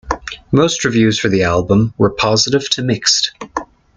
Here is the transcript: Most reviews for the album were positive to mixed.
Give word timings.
Most 0.51 0.83
reviews 0.83 1.19
for 1.19 1.29
the 1.29 1.43
album 1.43 1.93
were 1.95 2.09
positive 2.09 2.67
to 2.71 2.81
mixed. 2.81 3.33